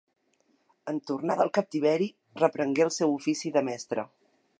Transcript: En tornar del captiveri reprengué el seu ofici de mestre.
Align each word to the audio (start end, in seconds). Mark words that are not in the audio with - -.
En 0.93 1.01
tornar 1.09 1.35
del 1.41 1.51
captiveri 1.57 2.07
reprengué 2.45 2.87
el 2.87 2.91
seu 2.99 3.15
ofici 3.19 3.53
de 3.59 3.65
mestre. 3.69 4.07